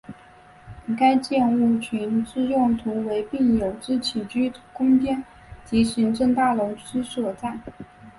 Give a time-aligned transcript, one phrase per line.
[0.97, 5.23] 该建物群之用途为病友之起居空间
[5.63, 7.55] 及行政大楼之所在。